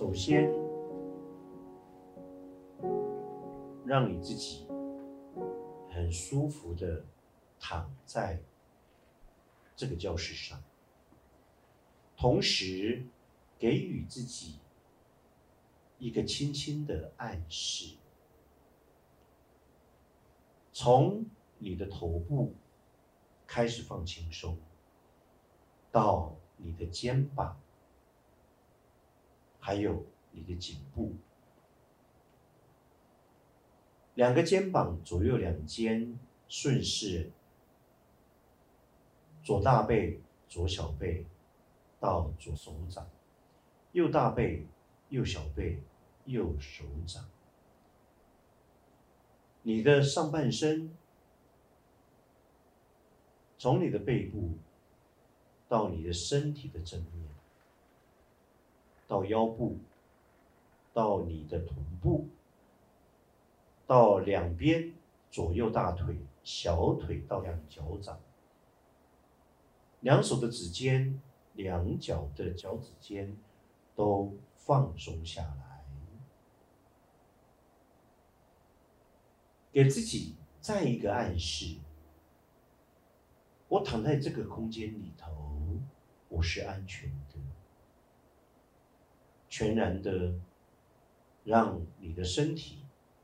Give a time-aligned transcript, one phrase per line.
[0.00, 0.50] 首先，
[3.84, 4.66] 让你自己
[5.90, 7.04] 很舒服的
[7.58, 8.40] 躺在
[9.76, 10.58] 这个教室上，
[12.16, 13.04] 同时
[13.58, 14.58] 给予自己
[15.98, 17.94] 一个轻轻的暗示，
[20.72, 21.26] 从
[21.58, 22.54] 你的头部
[23.46, 24.56] 开始放轻松，
[25.92, 27.60] 到你的肩膀。
[29.60, 31.12] 还有你的颈部，
[34.14, 37.30] 两个肩膀左右两肩顺势，
[39.42, 41.26] 左大背、左小背
[42.00, 43.06] 到左手掌，
[43.92, 44.66] 右大背、
[45.10, 45.82] 右小背、
[46.24, 47.24] 右手掌。
[49.62, 50.96] 你的上半身，
[53.58, 54.54] 从你的背部
[55.68, 57.28] 到你的身体的正面。
[59.10, 59.76] 到腰部，
[60.92, 62.28] 到你的臀部，
[63.84, 64.94] 到两边
[65.32, 68.20] 左右大腿、小腿到两脚掌，
[69.98, 71.20] 两手的指尖、
[71.54, 73.36] 两脚的脚趾尖
[73.96, 75.84] 都放松下来，
[79.72, 81.78] 给自己再一个暗示：
[83.66, 85.32] 我躺在这个空间里头，
[86.28, 87.40] 我是安全的。
[89.50, 90.32] 全然的，
[91.44, 92.78] 让你的身体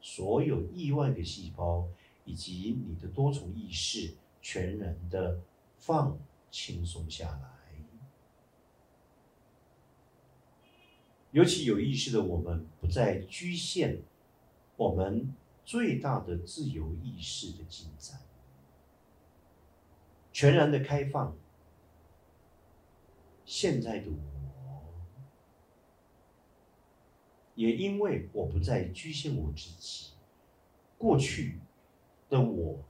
[0.00, 1.86] 所有亿万个细胞
[2.24, 5.40] 以及你的多重意识全然的
[5.76, 6.16] 放
[6.50, 7.50] 轻松下来。
[11.32, 14.02] 尤其有意识的我们，不再局限
[14.76, 15.34] 我们
[15.64, 18.20] 最大的自由意识的进展，
[20.30, 21.34] 全然的开放。
[23.44, 24.51] 现在的我。
[27.54, 30.12] 也因为我不再局限我自己，
[30.96, 31.58] 过去
[32.30, 32.82] 的我，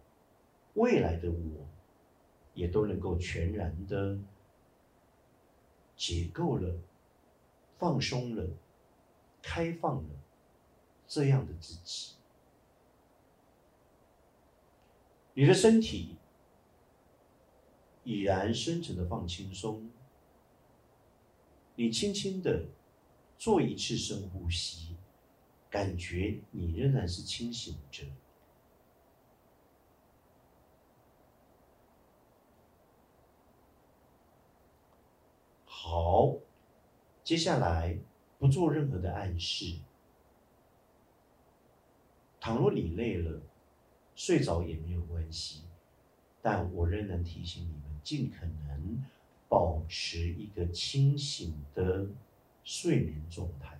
[0.75, 1.67] 未来的我，
[2.55, 4.19] 也都能够全然的
[5.97, 6.78] 解构了、
[7.78, 8.49] 放松了、
[9.43, 10.11] 开放了
[11.09, 12.15] 这样的自己。
[15.34, 16.17] 你的身体
[18.05, 19.91] 已然深沉的放轻松，
[21.75, 22.67] 你轻轻的。
[23.42, 24.94] 做一次深呼吸，
[25.69, 28.04] 感觉你仍然是清醒着。
[35.64, 36.36] 好，
[37.25, 37.98] 接下来
[38.38, 39.80] 不做任何的暗示。
[42.38, 43.41] 倘若你累了，
[44.14, 45.62] 睡着也没有关系，
[46.41, 49.04] 但我仍然提醒你们，尽可能
[49.48, 52.06] 保持一个清醒的。
[52.65, 53.78] 睡眠状态，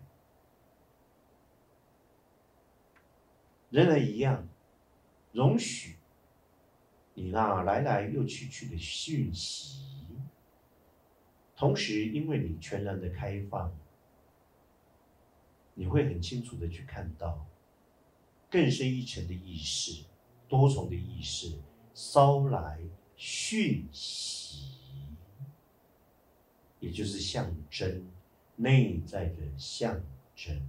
[3.71, 4.49] 仍然一样，
[5.33, 5.97] 容许
[7.15, 9.81] 你那来来又去去的讯息，
[11.57, 13.73] 同时因为你全然的开放，
[15.75, 17.47] 你会很清楚的去看到
[18.51, 20.05] 更深一层的意识、
[20.49, 21.59] 多重的意识
[21.95, 22.81] 捎来
[23.17, 24.75] 讯息，
[26.81, 28.11] 也就是象征。
[28.57, 30.01] 内在的象
[30.35, 30.61] 征，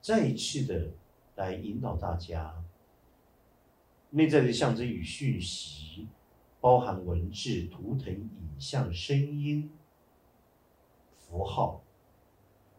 [0.00, 0.90] 再一次的
[1.36, 2.62] 来引导大家。
[4.10, 6.06] 内在的象征与讯息，
[6.60, 9.72] 包含文字、图腾、影像、声音、
[11.18, 11.82] 符号，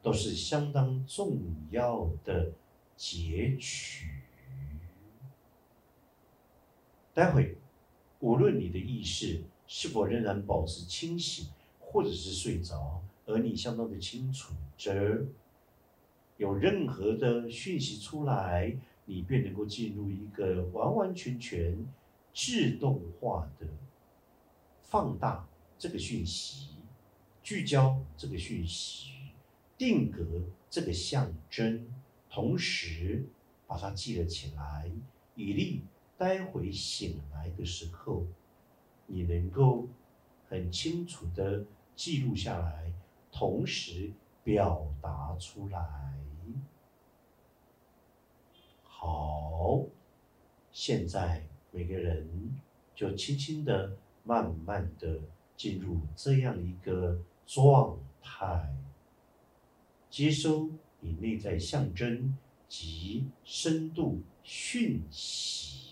[0.01, 1.37] 都是相当重
[1.71, 2.53] 要的
[2.95, 4.07] 截取。
[7.13, 7.57] 待会，
[8.19, 11.49] 无论你的意识是否仍然保持清醒，
[11.79, 13.01] 或者是睡着。
[13.25, 15.25] 而你相当的清楚，这
[16.37, 21.85] 有任何的讯息出来，你便能够进入一个完完全全
[22.33, 23.65] 自动化的
[24.81, 25.47] 放大
[25.77, 26.69] 这个讯息，
[27.41, 29.11] 聚焦这个讯息，
[29.77, 31.87] 定格这个象征，
[32.29, 33.25] 同时
[33.65, 34.91] 把它记了起来，
[35.35, 35.81] 以利
[36.17, 38.27] 待会醒来的时候，
[39.07, 39.87] 你能够
[40.47, 42.91] 很清楚的记录下来。
[43.37, 44.13] 同时
[44.45, 46.13] 表达出来。
[48.81, 49.81] 好，
[50.71, 52.55] 现在每个人
[52.95, 55.19] 就轻轻的、慢慢的
[55.57, 58.73] 进入这样一个状态，
[60.09, 60.69] 接收
[61.01, 62.37] 你内在象征
[62.69, 65.84] 及深度讯息。